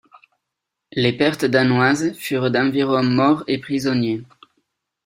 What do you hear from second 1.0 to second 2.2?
pertes danoises